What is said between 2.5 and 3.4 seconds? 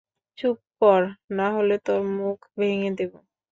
ভেঙে দেবো।